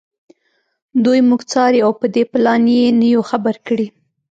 دوی 1.03 1.19
موږ 1.29 1.41
څاري 1.51 1.79
او 1.85 1.91
په 1.99 2.05
دې 2.15 2.23
پلان 2.31 2.63
یې 2.75 2.85
نه 2.99 3.07
یو 3.13 3.21
خبر 3.31 3.55
کړي 3.67 3.87